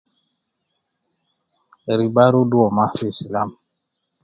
Ribah 1.97 2.29
rudu 2.33 2.55
uwo 2.57 2.69
maa 2.77 2.91
fi 2.95 3.03
islam 3.13 3.49